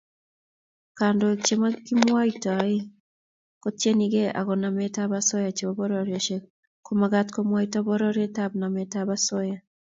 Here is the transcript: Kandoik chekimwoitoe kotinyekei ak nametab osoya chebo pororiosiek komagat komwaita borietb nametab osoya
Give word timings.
Kandoik 0.97 1.39
chekimwoitoe 1.47 2.75
kotinyekei 3.61 4.35
ak 4.39 4.47
nametab 4.61 5.09
osoya 5.19 5.49
chebo 5.57 5.73
pororiosiek 5.77 6.43
komagat 6.85 7.27
komwaita 7.31 7.79
borietb 7.87 8.51
nametab 8.57 9.07
osoya 9.15 9.57